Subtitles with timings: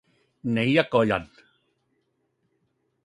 [0.41, 1.29] 你一個人，